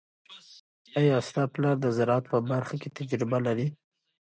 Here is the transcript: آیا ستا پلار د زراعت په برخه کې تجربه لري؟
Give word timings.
آیا 0.99 1.15
ستا 1.27 1.43
پلار 1.53 1.75
د 1.81 1.85
زراعت 1.97 2.25
په 2.31 2.37
برخه 2.51 2.75
کې 2.81 2.89
تجربه 2.97 3.37
لري؟ 3.47 3.67